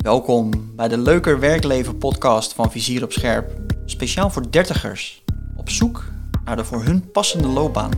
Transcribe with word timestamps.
Welkom 0.00 0.74
bij 0.76 0.88
de 0.88 0.98
Leuker 0.98 1.40
Werkleven 1.40 1.98
podcast 1.98 2.52
van 2.52 2.70
Vizier 2.70 3.02
op 3.02 3.12
Scherp. 3.12 3.50
Speciaal 3.84 4.30
voor 4.30 4.50
dertigers, 4.50 5.22
op 5.56 5.70
zoek 5.70 6.04
naar 6.44 6.56
de 6.56 6.64
voor 6.64 6.84
hun 6.84 7.10
passende 7.10 7.48
loopbaan. 7.48 7.90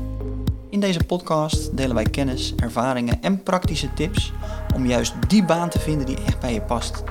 In 0.70 0.80
deze 0.80 1.04
podcast 1.04 1.76
delen 1.76 1.94
wij 1.94 2.04
kennis, 2.04 2.54
ervaringen 2.56 3.22
en 3.22 3.42
praktische 3.42 3.94
tips 3.94 4.32
om 4.74 4.86
juist 4.86 5.14
die 5.28 5.44
baan 5.44 5.68
te 5.68 5.78
vinden 5.78 6.06
die 6.06 6.22
echt 6.26 6.40
bij 6.40 6.54
je 6.54 6.62
past. 6.62 7.02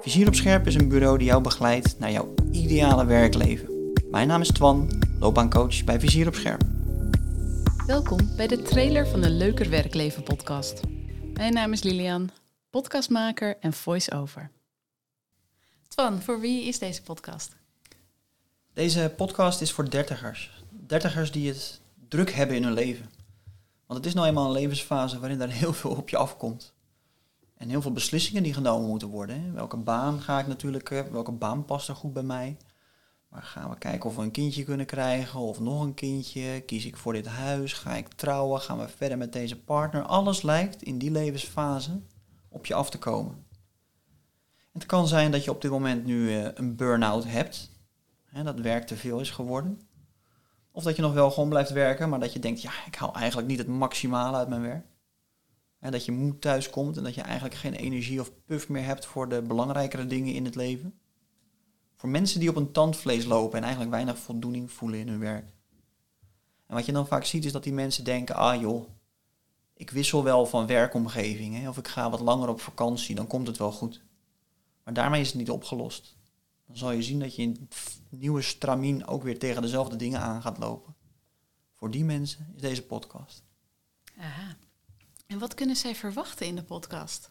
Vizier 0.00 0.26
op 0.26 0.34
Scherp 0.34 0.66
is 0.66 0.74
een 0.74 0.88
bureau 0.88 1.18
die 1.18 1.26
jou 1.26 1.42
begeleidt 1.42 1.98
naar 1.98 2.10
jouw 2.10 2.34
ideale 2.50 3.04
werkleven. 3.04 3.92
Mijn 4.10 4.28
naam 4.28 4.40
is 4.40 4.52
Twan, 4.52 4.90
loopbaancoach 5.20 5.84
bij 5.84 6.00
Vizier 6.00 6.26
op 6.26 6.34
Scherp. 6.34 6.62
Welkom 7.86 8.18
bij 8.36 8.46
de 8.46 8.62
trailer 8.62 9.06
van 9.06 9.20
de 9.20 9.30
Leuker 9.30 9.70
Werkleven 9.70 10.22
podcast. 10.22 10.80
Mijn 11.32 11.52
naam 11.52 11.72
is 11.72 11.82
Lilian, 11.82 12.30
podcastmaker 12.72 13.56
en 13.60 13.72
voice-over. 13.72 14.50
Twan, 15.88 16.22
voor 16.22 16.40
wie 16.40 16.64
is 16.64 16.78
deze 16.78 17.02
podcast? 17.02 17.56
Deze 18.72 19.12
podcast 19.16 19.60
is 19.60 19.72
voor 19.72 19.90
dertigers. 19.90 20.64
Dertigers 20.70 21.32
die 21.32 21.48
het 21.48 21.80
druk 22.08 22.30
hebben 22.30 22.56
in 22.56 22.62
hun 22.62 22.72
leven. 22.72 23.10
Want 23.86 23.98
het 23.98 24.06
is 24.06 24.14
nou 24.14 24.26
eenmaal 24.26 24.46
een 24.46 24.52
levensfase 24.52 25.18
waarin 25.18 25.40
er 25.40 25.50
heel 25.50 25.72
veel 25.72 25.90
op 25.90 26.08
je 26.08 26.16
afkomt. 26.16 26.74
En 27.56 27.68
heel 27.68 27.82
veel 27.82 27.92
beslissingen 27.92 28.42
die 28.42 28.54
genomen 28.54 28.88
moeten 28.88 29.08
worden. 29.08 29.42
Hè. 29.42 29.50
Welke 29.50 29.76
baan 29.76 30.20
ga 30.20 30.38
ik 30.38 30.46
natuurlijk, 30.46 30.90
eh, 30.90 31.00
welke 31.00 31.32
baan 31.32 31.64
past 31.64 31.88
er 31.88 31.96
goed 31.96 32.12
bij 32.12 32.22
mij? 32.22 32.56
Maar 33.28 33.42
gaan 33.42 33.70
we 33.70 33.78
kijken 33.78 34.10
of 34.10 34.16
we 34.16 34.22
een 34.22 34.30
kindje 34.30 34.64
kunnen 34.64 34.86
krijgen 34.86 35.40
of 35.40 35.60
nog 35.60 35.82
een 35.82 35.94
kindje? 35.94 36.60
Kies 36.60 36.84
ik 36.84 36.96
voor 36.96 37.12
dit 37.12 37.26
huis? 37.26 37.72
Ga 37.72 37.94
ik 37.94 38.08
trouwen? 38.08 38.60
Gaan 38.60 38.78
we 38.78 38.88
verder 38.88 39.18
met 39.18 39.32
deze 39.32 39.60
partner? 39.60 40.02
Alles 40.02 40.42
lijkt 40.42 40.82
in 40.82 40.98
die 40.98 41.10
levensfase 41.10 42.00
op 42.52 42.66
je 42.66 42.74
af 42.74 42.90
te 42.90 42.98
komen. 42.98 43.46
Het 44.72 44.86
kan 44.86 45.08
zijn 45.08 45.30
dat 45.30 45.44
je 45.44 45.50
op 45.50 45.62
dit 45.62 45.70
moment 45.70 46.04
nu 46.04 46.36
eh, 46.36 46.48
een 46.54 46.76
burn-out 46.76 47.24
hebt. 47.24 47.70
Hè, 48.24 48.42
dat 48.42 48.60
werk 48.60 48.86
te 48.86 48.96
veel 48.96 49.20
is 49.20 49.30
geworden. 49.30 49.80
Of 50.70 50.82
dat 50.82 50.96
je 50.96 51.02
nog 51.02 51.12
wel 51.12 51.30
gewoon 51.30 51.48
blijft 51.48 51.70
werken, 51.70 52.08
maar 52.08 52.20
dat 52.20 52.32
je 52.32 52.38
denkt, 52.38 52.62
ja, 52.62 52.72
ik 52.86 52.94
haal 52.94 53.14
eigenlijk 53.14 53.48
niet 53.48 53.58
het 53.58 53.66
maximale 53.66 54.36
uit 54.36 54.48
mijn 54.48 54.62
werk. 54.62 54.86
En 55.78 55.92
dat 55.92 56.04
je 56.04 56.12
moe 56.12 56.38
thuis 56.38 56.70
komt 56.70 56.96
en 56.96 57.02
dat 57.02 57.14
je 57.14 57.20
eigenlijk 57.20 57.54
geen 57.54 57.74
energie 57.74 58.20
of 58.20 58.30
puff 58.44 58.68
meer 58.68 58.84
hebt 58.84 59.06
voor 59.06 59.28
de 59.28 59.42
belangrijkere 59.42 60.06
dingen 60.06 60.34
in 60.34 60.44
het 60.44 60.54
leven. 60.54 60.98
Voor 61.96 62.08
mensen 62.08 62.40
die 62.40 62.48
op 62.48 62.56
een 62.56 62.72
tandvlees 62.72 63.24
lopen 63.24 63.56
en 63.56 63.62
eigenlijk 63.62 63.92
weinig 63.92 64.18
voldoening 64.18 64.72
voelen 64.72 64.98
in 64.98 65.08
hun 65.08 65.18
werk. 65.18 65.52
En 66.66 66.74
wat 66.74 66.86
je 66.86 66.92
dan 66.92 67.06
vaak 67.06 67.24
ziet 67.24 67.44
is 67.44 67.52
dat 67.52 67.62
die 67.62 67.72
mensen 67.72 68.04
denken, 68.04 68.34
ah 68.34 68.60
joh, 68.60 68.88
ik 69.82 69.90
wissel 69.90 70.24
wel 70.24 70.46
van 70.46 70.66
werkomgeving. 70.66 71.58
Hè, 71.58 71.68
of 71.68 71.76
ik 71.78 71.88
ga 71.88 72.10
wat 72.10 72.20
langer 72.20 72.48
op 72.48 72.60
vakantie, 72.60 73.14
dan 73.14 73.26
komt 73.26 73.46
het 73.46 73.56
wel 73.56 73.72
goed. 73.72 74.02
Maar 74.84 74.94
daarmee 74.94 75.20
is 75.20 75.26
het 75.26 75.36
niet 75.36 75.50
opgelost. 75.50 76.16
Dan 76.66 76.76
zal 76.76 76.90
je 76.90 77.02
zien 77.02 77.18
dat 77.18 77.36
je 77.36 77.42
in 77.42 77.68
nieuwe 78.08 78.42
stramien 78.42 79.06
ook 79.06 79.22
weer 79.22 79.38
tegen 79.38 79.62
dezelfde 79.62 79.96
dingen 79.96 80.20
aan 80.20 80.42
gaat 80.42 80.58
lopen. 80.58 80.94
Voor 81.74 81.90
die 81.90 82.04
mensen 82.04 82.52
is 82.54 82.60
deze 82.60 82.82
podcast. 82.82 83.42
Aha. 84.18 84.56
En 85.26 85.38
wat 85.38 85.54
kunnen 85.54 85.76
zij 85.76 85.94
verwachten 85.94 86.46
in 86.46 86.56
de 86.56 86.62
podcast? 86.62 87.28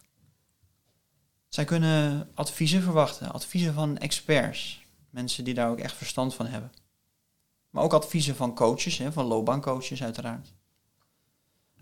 Zij 1.48 1.64
kunnen 1.64 2.30
adviezen 2.34 2.82
verwachten, 2.82 3.32
adviezen 3.32 3.74
van 3.74 3.98
experts, 3.98 4.86
mensen 5.10 5.44
die 5.44 5.54
daar 5.54 5.70
ook 5.70 5.78
echt 5.78 5.96
verstand 5.96 6.34
van 6.34 6.46
hebben. 6.46 6.72
Maar 7.70 7.82
ook 7.82 7.92
adviezen 7.92 8.36
van 8.36 8.54
coaches, 8.54 8.98
hè, 8.98 9.12
van 9.12 9.24
loopbaancoaches 9.24 10.02
uiteraard. 10.02 10.54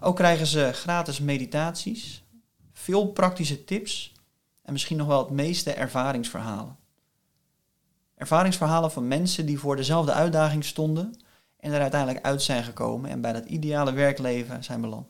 Ook 0.00 0.16
krijgen 0.16 0.46
ze 0.46 0.70
gratis 0.72 1.18
meditaties, 1.18 2.24
veel 2.72 3.06
praktische 3.06 3.64
tips 3.64 4.12
en 4.62 4.72
misschien 4.72 4.96
nog 4.96 5.06
wel 5.06 5.18
het 5.18 5.30
meeste 5.30 5.72
ervaringsverhalen. 5.72 6.78
Ervaringsverhalen 8.14 8.90
van 8.90 9.08
mensen 9.08 9.46
die 9.46 9.58
voor 9.58 9.76
dezelfde 9.76 10.12
uitdaging 10.12 10.64
stonden 10.64 11.20
en 11.56 11.72
er 11.72 11.80
uiteindelijk 11.80 12.24
uit 12.24 12.42
zijn 12.42 12.64
gekomen 12.64 13.10
en 13.10 13.20
bij 13.20 13.32
dat 13.32 13.44
ideale 13.44 13.92
werkleven 13.92 14.64
zijn 14.64 14.80
beland. 14.80 15.06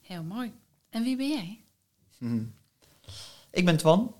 Heel 0.00 0.22
mooi. 0.22 0.52
En 0.90 1.02
wie 1.02 1.16
ben 1.16 1.28
jij? 1.28 1.64
Hmm. 2.18 2.54
Ik 3.50 3.64
ben 3.64 3.76
Twan. 3.76 4.14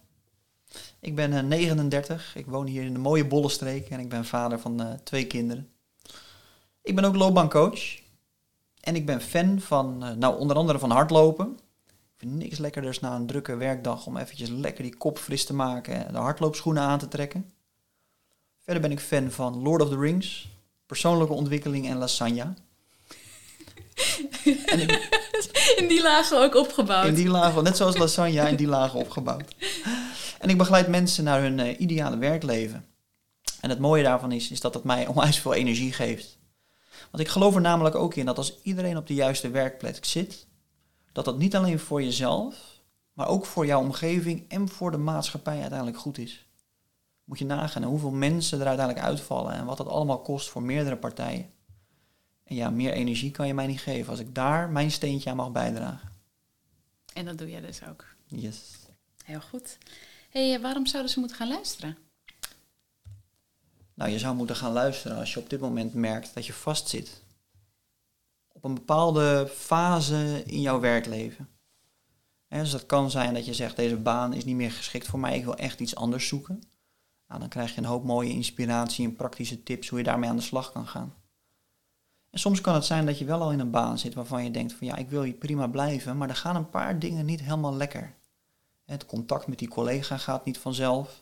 Ik 1.00 1.14
ben 1.14 1.32
uh, 1.32 1.40
39. 1.40 2.36
Ik 2.36 2.46
woon 2.46 2.66
hier 2.66 2.84
in 2.84 2.92
de 2.92 2.98
mooie 2.98 3.26
Bollenstreek 3.26 3.88
en 3.88 4.00
ik 4.00 4.08
ben 4.08 4.24
vader 4.24 4.60
van 4.60 4.80
uh, 4.80 4.92
twee 4.92 5.26
kinderen. 5.26 5.72
Ik 6.82 6.94
ben 6.94 7.04
ook 7.04 7.14
loopbaancoach. 7.14 8.01
En 8.82 8.96
ik 8.96 9.06
ben 9.06 9.20
fan 9.20 9.60
van, 9.60 10.04
uh, 10.04 10.10
nou 10.10 10.38
onder 10.38 10.56
andere 10.56 10.78
van 10.78 10.90
hardlopen. 10.90 11.58
Ik 11.86 12.14
vind 12.16 12.32
niks 12.32 12.58
lekkerders 12.58 13.00
na 13.00 13.14
een 13.14 13.26
drukke 13.26 13.56
werkdag 13.56 14.06
om 14.06 14.16
eventjes 14.16 14.48
lekker 14.48 14.82
die 14.82 14.96
kop 14.96 15.18
fris 15.18 15.44
te 15.44 15.54
maken 15.54 16.06
en 16.06 16.12
de 16.12 16.18
hardloopschoenen 16.18 16.82
aan 16.82 16.98
te 16.98 17.08
trekken. 17.08 17.50
Verder 18.60 18.82
ben 18.82 18.90
ik 18.90 19.00
fan 19.00 19.30
van 19.30 19.62
Lord 19.62 19.82
of 19.82 19.88
the 19.88 19.98
Rings, 19.98 20.48
persoonlijke 20.86 21.32
ontwikkeling 21.32 21.88
en 21.88 21.96
lasagne. 21.96 22.54
en 24.66 24.80
ik, 24.80 24.90
in 25.80 25.88
die 25.88 26.02
lagen 26.02 26.42
ook 26.42 26.54
opgebouwd. 26.54 27.06
In 27.06 27.14
die 27.14 27.28
lagen, 27.28 27.62
net 27.62 27.76
zoals 27.76 27.96
lasagne, 27.96 28.48
in 28.48 28.56
die 28.56 28.66
lagen 28.66 28.98
opgebouwd. 28.98 29.54
En 30.38 30.48
ik 30.48 30.58
begeleid 30.58 30.88
mensen 30.88 31.24
naar 31.24 31.40
hun 31.40 31.58
uh, 31.58 31.80
ideale 31.80 32.18
werkleven. 32.18 32.84
En 33.60 33.70
het 33.70 33.78
mooie 33.78 34.02
daarvan 34.02 34.32
is, 34.32 34.50
is 34.50 34.60
dat 34.60 34.74
het 34.74 34.84
mij 34.84 35.06
onwijs 35.06 35.38
veel 35.38 35.54
energie 35.54 35.92
geeft. 35.92 36.40
Want 37.10 37.22
ik 37.22 37.28
geloof 37.28 37.54
er 37.54 37.60
namelijk 37.60 37.94
ook 37.94 38.14
in 38.14 38.26
dat 38.26 38.36
als 38.36 38.62
iedereen 38.62 38.96
op 38.96 39.06
de 39.06 39.14
juiste 39.14 39.50
werkplek 39.50 40.04
zit, 40.04 40.46
dat 41.12 41.24
dat 41.24 41.38
niet 41.38 41.56
alleen 41.56 41.78
voor 41.78 42.02
jezelf, 42.02 42.80
maar 43.12 43.28
ook 43.28 43.46
voor 43.46 43.66
jouw 43.66 43.80
omgeving 43.80 44.44
en 44.48 44.68
voor 44.68 44.90
de 44.90 44.96
maatschappij 44.96 45.60
uiteindelijk 45.60 45.98
goed 45.98 46.18
is. 46.18 46.46
Moet 47.24 47.38
je 47.38 47.44
nagaan 47.44 47.82
hoeveel 47.82 48.10
mensen 48.10 48.60
er 48.60 48.66
uiteindelijk 48.66 49.06
uitvallen 49.06 49.52
en 49.52 49.64
wat 49.64 49.76
dat 49.76 49.88
allemaal 49.88 50.20
kost 50.20 50.48
voor 50.48 50.62
meerdere 50.62 50.96
partijen. 50.96 51.50
En 52.44 52.54
ja, 52.54 52.70
meer 52.70 52.92
energie 52.92 53.30
kan 53.30 53.46
je 53.46 53.54
mij 53.54 53.66
niet 53.66 53.80
geven 53.80 54.10
als 54.10 54.20
ik 54.20 54.34
daar 54.34 54.70
mijn 54.70 54.90
steentje 54.90 55.30
aan 55.30 55.36
mag 55.36 55.52
bijdragen. 55.52 56.10
En 57.12 57.24
dat 57.24 57.38
doe 57.38 57.50
jij 57.50 57.60
dus 57.60 57.80
ook. 57.88 58.04
Yes. 58.26 58.60
Heel 59.24 59.40
goed. 59.40 59.78
hey, 60.30 60.60
waarom 60.60 60.86
zouden 60.86 61.12
ze 61.12 61.18
moeten 61.18 61.36
gaan 61.36 61.48
luisteren? 61.48 61.98
Nou, 64.02 64.14
je 64.14 64.20
zou 64.20 64.36
moeten 64.36 64.56
gaan 64.56 64.72
luisteren 64.72 65.16
als 65.16 65.32
je 65.32 65.40
op 65.40 65.50
dit 65.50 65.60
moment 65.60 65.94
merkt 65.94 66.34
dat 66.34 66.46
je 66.46 66.52
vastzit. 66.52 67.22
Op 68.52 68.64
een 68.64 68.74
bepaalde 68.74 69.50
fase 69.54 70.42
in 70.46 70.60
jouw 70.60 70.80
werkleven. 70.80 71.48
Dus 72.48 72.70
dat 72.70 72.86
kan 72.86 73.10
zijn 73.10 73.34
dat 73.34 73.46
je 73.46 73.54
zegt, 73.54 73.76
deze 73.76 73.96
baan 73.96 74.32
is 74.32 74.44
niet 74.44 74.56
meer 74.56 74.70
geschikt 74.70 75.06
voor 75.06 75.18
mij, 75.18 75.36
ik 75.36 75.44
wil 75.44 75.56
echt 75.56 75.80
iets 75.80 75.94
anders 75.94 76.28
zoeken. 76.28 76.62
Nou, 77.28 77.40
dan 77.40 77.48
krijg 77.48 77.74
je 77.74 77.78
een 77.78 77.86
hoop 77.86 78.04
mooie 78.04 78.30
inspiratie 78.30 79.06
en 79.06 79.14
praktische 79.14 79.62
tips 79.62 79.88
hoe 79.88 79.98
je 79.98 80.04
daarmee 80.04 80.30
aan 80.30 80.36
de 80.36 80.42
slag 80.42 80.72
kan 80.72 80.86
gaan. 80.86 81.14
En 82.30 82.38
soms 82.38 82.60
kan 82.60 82.74
het 82.74 82.84
zijn 82.84 83.06
dat 83.06 83.18
je 83.18 83.24
wel 83.24 83.42
al 83.42 83.52
in 83.52 83.60
een 83.60 83.70
baan 83.70 83.98
zit 83.98 84.14
waarvan 84.14 84.44
je 84.44 84.50
denkt 84.50 84.72
van 84.72 84.86
ja, 84.86 84.96
ik 84.96 85.10
wil 85.10 85.22
hier 85.22 85.32
prima 85.32 85.66
blijven, 85.66 86.16
maar 86.16 86.28
er 86.28 86.36
gaan 86.36 86.56
een 86.56 86.70
paar 86.70 86.98
dingen 86.98 87.24
niet 87.24 87.40
helemaal 87.40 87.74
lekker. 87.74 88.14
Het 88.84 89.06
contact 89.06 89.46
met 89.46 89.58
die 89.58 89.68
collega 89.68 90.16
gaat 90.16 90.44
niet 90.44 90.58
vanzelf. 90.58 91.21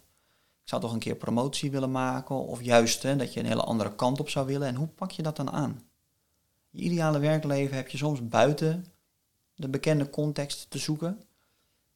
Zou 0.70 0.82
toch 0.82 0.92
een 0.92 0.98
keer 0.98 1.16
promotie 1.16 1.70
willen 1.70 1.90
maken 1.90 2.36
of 2.36 2.62
juist 2.62 3.02
hè, 3.02 3.16
dat 3.16 3.32
je 3.32 3.40
een 3.40 3.46
hele 3.46 3.62
andere 3.62 3.94
kant 3.94 4.20
op 4.20 4.28
zou 4.28 4.46
willen. 4.46 4.68
En 4.68 4.74
hoe 4.74 4.86
pak 4.86 5.10
je 5.10 5.22
dat 5.22 5.36
dan 5.36 5.50
aan? 5.50 5.82
Je 6.70 6.82
ideale 6.82 7.18
werkleven 7.18 7.76
heb 7.76 7.88
je 7.88 7.96
soms 7.96 8.28
buiten 8.28 8.86
de 9.54 9.68
bekende 9.68 10.10
context 10.10 10.70
te 10.70 10.78
zoeken. 10.78 11.22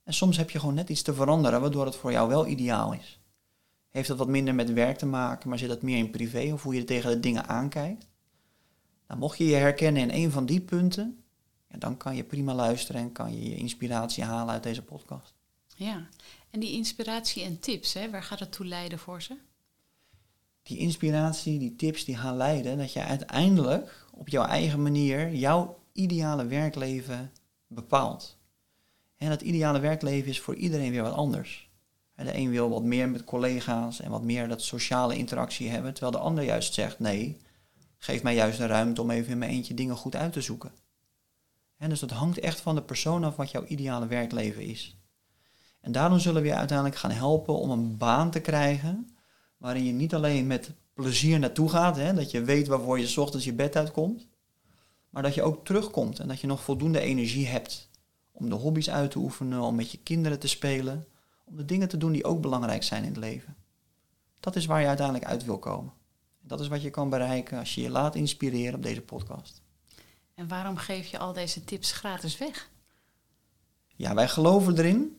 En 0.05 0.15
soms 0.15 0.37
heb 0.37 0.51
je 0.51 0.59
gewoon 0.59 0.75
net 0.75 0.89
iets 0.89 1.03
te 1.03 1.15
veranderen 1.15 1.61
waardoor 1.61 1.85
het 1.85 1.97
voor 1.97 2.13
jou 2.13 2.29
wel 2.29 2.47
ideaal 2.47 2.93
is. 2.93 3.21
Heeft 3.91 4.09
dat 4.09 4.19
wat 4.19 4.29
minder 4.29 4.55
met 4.55 4.73
werk 4.73 4.99
te 4.99 5.07
maken, 5.07 5.49
maar 5.49 5.59
zit 5.59 5.69
dat 5.69 5.83
meer 5.83 5.99
in 5.99 6.11
privé 6.11 6.53
of 6.53 6.63
hoe 6.63 6.75
je 6.75 6.85
tegen 6.85 7.11
de 7.11 7.21
dingen 7.21 7.47
aankijkt? 7.47 8.07
Nou, 9.09 9.21
mocht 9.21 9.39
je 9.39 9.47
je 9.47 9.57
herkennen 9.57 10.03
in 10.03 10.25
een 10.25 10.31
van 10.31 10.47
die 10.47 10.61
punten, 10.61 11.25
ja, 11.69 11.79
dan 11.79 11.97
kan 11.97 12.17
je 12.17 12.25
prima 12.25 12.55
luisteren 12.55 13.01
en 13.01 13.13
kan 13.13 13.33
je 13.33 13.49
je 13.49 13.57
inspiratie 13.57 14.25
halen 14.25 14.55
uit 14.55 14.63
deze 14.63 14.83
podcast. 14.83 15.35
Ja, 15.77 16.09
en 16.55 16.61
die 16.61 16.73
inspiratie 16.73 17.43
en 17.43 17.59
tips, 17.59 17.93
hè, 17.93 18.11
waar 18.11 18.23
gaat 18.23 18.39
het 18.39 18.53
toe 18.53 18.67
leiden 18.67 18.99
voor 18.99 19.23
ze? 19.23 19.37
Die 20.63 20.79
inspiratie, 20.79 21.59
die 21.59 21.77
tips, 21.77 22.05
die 22.05 22.17
gaan 22.17 22.37
leiden 22.37 22.79
dat 22.79 22.93
je 22.93 23.01
uiteindelijk 23.01 24.07
op 24.13 24.29
jouw 24.29 24.45
eigen 24.45 24.83
manier 24.83 25.35
jouw 25.35 25.83
ideale 25.93 26.47
werkleven 26.47 27.33
bepaalt. 27.67 28.37
En 29.17 29.29
dat 29.29 29.43
ideale 29.43 29.79
werkleven 29.79 30.31
is 30.31 30.41
voor 30.41 30.55
iedereen 30.55 30.91
weer 30.91 31.03
wat 31.03 31.13
anders. 31.13 31.71
De 32.17 32.37
een 32.37 32.51
wil 32.51 32.69
wat 32.69 32.83
meer 32.83 33.09
met 33.09 33.25
collega's 33.25 34.01
en 34.01 34.11
wat 34.11 34.23
meer 34.23 34.49
dat 34.49 34.63
sociale 34.63 35.17
interactie 35.17 35.69
hebben, 35.69 35.93
terwijl 35.93 36.13
de 36.13 36.25
ander 36.29 36.45
juist 36.45 36.75
zegt 36.75 36.99
nee, 36.99 37.41
geef 37.99 38.23
mij 38.23 38.35
juist 38.35 38.59
de 38.59 38.67
ruimte 38.67 39.03
om 39.03 39.11
even 39.11 39.33
in 39.33 39.39
mijn 39.39 39.51
eentje 39.51 39.75
dingen 39.75 39.97
goed 39.97 40.17
uit 40.17 40.33
te 40.33 40.41
zoeken. 40.41 40.73
En 41.77 41.89
dus 41.89 42.01
dat 42.01 42.11
hangt 42.11 42.39
echt 42.39 42.61
van 42.61 42.75
de 42.75 42.83
persoon 42.83 43.25
af 43.25 43.37
wat 43.37 43.51
jouw 43.51 43.65
ideale 43.65 44.07
werkleven 44.07 44.63
is. 44.63 44.97
En 45.85 45.93
daarom 45.93 46.19
zullen 46.19 46.43
we 46.43 46.49
je 46.49 46.55
uiteindelijk 46.55 46.99
gaan 46.99 47.11
helpen 47.11 47.59
om 47.59 47.71
een 47.71 47.97
baan 47.97 48.31
te 48.31 48.41
krijgen 48.41 49.17
waarin 49.57 49.85
je 49.85 49.93
niet 49.93 50.15
alleen 50.15 50.47
met 50.47 50.71
plezier 50.95 51.39
naartoe 51.39 51.69
gaat, 51.69 51.97
hè, 51.97 52.15
dat 52.15 52.31
je 52.31 52.43
weet 52.43 52.67
waarvoor 52.67 53.01
je 53.01 53.21
ochtends 53.21 53.45
je 53.45 53.53
bed 53.53 53.77
uitkomt, 53.77 54.27
maar 55.11 55.23
dat 55.23 55.35
je 55.35 55.43
ook 55.43 55.65
terugkomt 55.65 56.19
en 56.19 56.29
dat 56.29 56.41
je 56.41 56.47
nog 56.47 56.63
voldoende 56.63 57.01
energie 57.01 57.47
hebt 57.47 57.89
om 58.33 58.49
de 58.49 58.55
hobby's 58.55 58.91
uit 58.91 59.11
te 59.11 59.19
oefenen, 59.19 59.61
om 59.61 59.75
met 59.75 59.91
je 59.91 59.99
kinderen 59.99 60.39
te 60.39 60.49
spelen, 60.49 61.07
om 61.45 61.57
de 61.57 61.65
dingen 61.65 61.89
te 61.89 61.97
doen 61.97 62.13
die 62.13 62.25
ook 62.25 62.41
belangrijk 62.41 62.83
zijn 62.83 63.03
in 63.03 63.09
het 63.09 63.19
leven. 63.19 63.57
Dat 64.41 64.57
is 64.57 64.67
waar 64.67 64.81
je 64.81 64.87
uiteindelijk 64.87 65.27
uit 65.27 65.45
wil 65.45 65.59
komen. 65.59 65.93
Dat 66.41 66.61
is 66.61 66.69
wat 66.69 66.83
je 66.83 66.91
kan 66.91 67.09
bereiken 67.09 67.59
als 67.59 67.75
je 67.75 67.81
je 67.81 67.91
laat 67.91 68.15
inspireren 68.15 68.75
op 68.75 68.83
deze 68.83 69.01
podcast. 69.01 69.63
En 70.35 70.49
waarom 70.49 70.77
geef 70.77 71.07
je 71.07 71.19
al 71.19 71.33
deze 71.33 71.65
tips 71.65 71.93
gratis 71.93 72.39
weg? 72.39 72.71
Ja, 73.97 74.15
wij 74.15 74.29
geloven 74.29 74.79
erin 74.79 75.19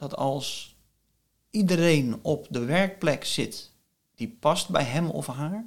dat 0.00 0.16
als 0.16 0.76
iedereen 1.50 2.18
op 2.22 2.46
de 2.50 2.64
werkplek 2.64 3.24
zit 3.24 3.70
die 4.14 4.36
past 4.40 4.68
bij 4.68 4.84
hem 4.84 5.10
of 5.10 5.26
haar, 5.26 5.64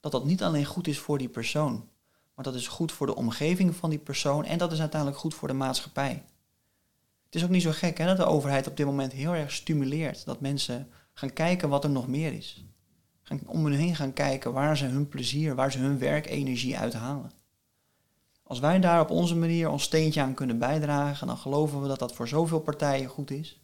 dat 0.00 0.12
dat 0.12 0.24
niet 0.24 0.42
alleen 0.42 0.64
goed 0.64 0.86
is 0.86 0.98
voor 0.98 1.18
die 1.18 1.28
persoon, 1.28 1.88
maar 2.34 2.44
dat 2.44 2.54
is 2.54 2.68
goed 2.68 2.92
voor 2.92 3.06
de 3.06 3.14
omgeving 3.14 3.76
van 3.76 3.90
die 3.90 3.98
persoon 3.98 4.44
en 4.44 4.58
dat 4.58 4.72
is 4.72 4.80
uiteindelijk 4.80 5.20
goed 5.20 5.34
voor 5.34 5.48
de 5.48 5.54
maatschappij. 5.54 6.24
Het 7.24 7.34
is 7.34 7.44
ook 7.44 7.50
niet 7.50 7.62
zo 7.62 7.70
gek 7.70 7.98
hè, 7.98 8.06
dat 8.06 8.16
de 8.16 8.24
overheid 8.24 8.66
op 8.66 8.76
dit 8.76 8.86
moment 8.86 9.12
heel 9.12 9.34
erg 9.34 9.52
stimuleert 9.52 10.24
dat 10.24 10.40
mensen 10.40 10.88
gaan 11.12 11.32
kijken 11.32 11.68
wat 11.68 11.84
er 11.84 11.90
nog 11.90 12.08
meer 12.08 12.32
is. 12.32 12.64
Gaan 13.22 13.40
om 13.46 13.64
hun 13.64 13.78
heen 13.78 13.96
gaan 13.96 14.12
kijken 14.12 14.52
waar 14.52 14.76
ze 14.76 14.84
hun 14.84 15.08
plezier, 15.08 15.54
waar 15.54 15.72
ze 15.72 15.78
hun 15.78 15.98
werkenergie 15.98 16.78
uithalen. 16.78 17.30
Als 18.52 18.60
wij 18.60 18.80
daar 18.80 19.00
op 19.00 19.10
onze 19.10 19.36
manier 19.36 19.70
ons 19.70 19.82
steentje 19.82 20.20
aan 20.20 20.34
kunnen 20.34 20.58
bijdragen, 20.58 21.26
dan 21.26 21.36
geloven 21.36 21.82
we 21.82 21.88
dat 21.88 21.98
dat 21.98 22.14
voor 22.14 22.28
zoveel 22.28 22.60
partijen 22.60 23.08
goed 23.08 23.30
is. 23.30 23.60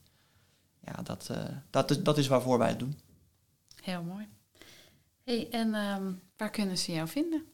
Ja, 0.84 1.02
dat, 1.02 1.28
uh, 1.30 1.36
dat, 1.70 1.90
is, 1.90 2.02
dat 2.02 2.18
is 2.18 2.26
waarvoor 2.26 2.58
wij 2.58 2.68
het 2.68 2.78
doen. 2.78 2.98
Heel 3.82 4.02
mooi. 4.02 4.28
Hey, 5.24 5.48
en 5.50 5.74
um, 5.74 6.20
waar 6.36 6.50
kunnen 6.50 6.78
ze 6.78 6.92
jou 6.92 7.08
vinden? 7.08 7.44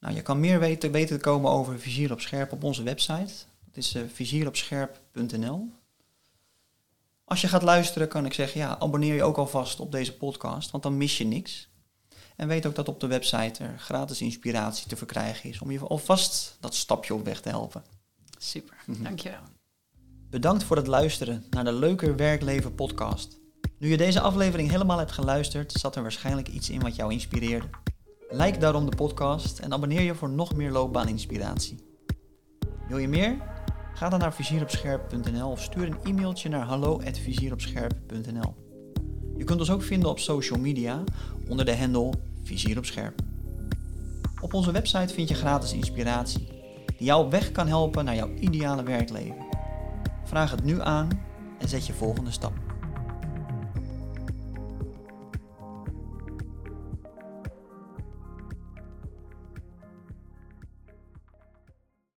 Nou, 0.00 0.14
je 0.14 0.22
kan 0.22 0.40
meer 0.40 0.58
weten, 0.58 0.92
weten 0.92 1.16
te 1.16 1.22
komen 1.22 1.50
over 1.50 1.78
Vizier 1.78 2.12
op 2.12 2.20
Scherp 2.20 2.52
op 2.52 2.64
onze 2.64 2.82
website. 2.82 3.32
Dat 3.64 3.76
is 3.76 3.94
uh, 3.94 4.02
vizieropscherp.nl. 4.08 5.72
Als 7.24 7.40
je 7.40 7.48
gaat 7.48 7.62
luisteren, 7.62 8.08
kan 8.08 8.26
ik 8.26 8.32
zeggen, 8.32 8.60
ja, 8.60 8.78
abonneer 8.78 9.14
je 9.14 9.22
ook 9.22 9.36
alvast 9.36 9.80
op 9.80 9.92
deze 9.92 10.16
podcast, 10.16 10.70
want 10.70 10.82
dan 10.82 10.96
mis 10.96 11.18
je 11.18 11.24
niks. 11.24 11.68
En 12.40 12.48
weet 12.48 12.66
ook 12.66 12.74
dat 12.74 12.88
op 12.88 13.00
de 13.00 13.06
website 13.06 13.64
er 13.64 13.78
gratis 13.78 14.20
inspiratie 14.20 14.88
te 14.88 14.96
verkrijgen 14.96 15.50
is 15.50 15.60
om 15.60 15.70
je 15.70 15.80
alvast 15.80 16.56
dat 16.60 16.74
stapje 16.74 17.14
op 17.14 17.24
weg 17.24 17.40
te 17.40 17.48
helpen. 17.48 17.82
Super, 18.38 18.76
mhm. 18.86 19.02
dankjewel. 19.02 19.40
Bedankt 20.30 20.64
voor 20.64 20.76
het 20.76 20.86
luisteren 20.86 21.44
naar 21.50 21.64
de 21.64 21.72
Leuker 21.72 22.16
Werkleven 22.16 22.74
podcast. 22.74 23.38
Nu 23.78 23.88
je 23.88 23.96
deze 23.96 24.20
aflevering 24.20 24.70
helemaal 24.70 24.98
hebt 24.98 25.12
geluisterd, 25.12 25.72
zat 25.72 25.96
er 25.96 26.02
waarschijnlijk 26.02 26.48
iets 26.48 26.70
in 26.70 26.80
wat 26.80 26.96
jou 26.96 27.12
inspireerde. 27.12 27.66
Like 28.30 28.58
daarom 28.58 28.90
de 28.90 28.96
podcast 28.96 29.58
en 29.58 29.72
abonneer 29.72 30.02
je 30.02 30.14
voor 30.14 30.30
nog 30.30 30.54
meer 30.54 30.70
loopbaaninspiratie. 30.70 31.78
Wil 32.88 32.98
je 32.98 33.08
meer? 33.08 33.36
Ga 33.94 34.08
dan 34.08 34.18
naar 34.18 34.34
vizieropscherp.nl 34.34 35.50
of 35.50 35.62
stuur 35.62 35.86
een 35.86 35.98
e-mailtje 36.04 36.48
naar 36.48 36.66
hallo@vizieropscherp.nl. 36.66 38.54
Je 39.36 39.44
kunt 39.44 39.60
ons 39.60 39.70
ook 39.70 39.82
vinden 39.82 40.10
op 40.10 40.18
social 40.18 40.58
media 40.58 41.04
onder 41.48 41.64
de 41.64 41.76
handle 41.76 42.12
Vizier 42.42 42.78
op 42.78 42.84
Scherp. 42.84 43.20
Op 44.40 44.54
onze 44.54 44.72
website 44.72 45.14
vind 45.14 45.28
je 45.28 45.34
gratis 45.34 45.72
inspiratie 45.72 46.46
die 46.86 47.06
jou 47.06 47.24
op 47.24 47.30
weg 47.30 47.52
kan 47.52 47.68
helpen 47.68 48.04
naar 48.04 48.14
jouw 48.14 48.34
ideale 48.34 48.82
werkleven. 48.82 49.46
Vraag 50.24 50.50
het 50.50 50.64
nu 50.64 50.80
aan 50.80 51.08
en 51.58 51.68
zet 51.68 51.86
je 51.86 51.92
volgende 51.92 52.30
stap. 52.30 52.69